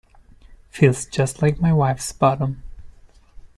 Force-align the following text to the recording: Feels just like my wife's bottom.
Feels 0.71 1.05
just 1.05 1.43
like 1.43 1.61
my 1.61 1.71
wife's 1.71 2.11
bottom. 2.11 2.63